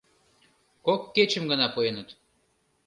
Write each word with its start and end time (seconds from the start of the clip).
Кок 0.85 1.01
кечым 1.15 1.43
гына 1.51 1.67
пуэныт. 1.73 2.09